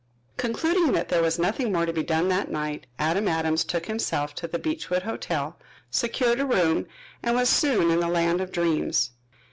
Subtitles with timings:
[0.35, 4.33] Concluding that there was nothing more to be done that night, Adam Adams took himself
[4.33, 5.59] to the Beechwood Hotel,
[5.91, 6.87] secured a room,
[7.21, 9.11] and was soon in the land of dreams.